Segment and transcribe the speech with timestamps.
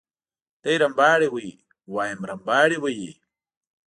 [0.63, 1.53] دی رمباړې وهي
[1.93, 3.11] وایم رمباړې وهي.